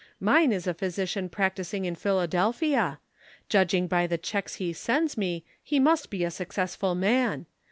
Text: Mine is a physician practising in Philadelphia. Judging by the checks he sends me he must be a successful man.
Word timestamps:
Mine 0.19 0.51
is 0.51 0.65
a 0.65 0.73
physician 0.73 1.29
practising 1.29 1.85
in 1.85 1.93
Philadelphia. 1.93 2.97
Judging 3.49 3.85
by 3.85 4.07
the 4.07 4.17
checks 4.17 4.55
he 4.55 4.73
sends 4.73 5.15
me 5.15 5.45
he 5.61 5.79
must 5.79 6.09
be 6.09 6.23
a 6.23 6.31
successful 6.31 6.95
man. 6.95 7.45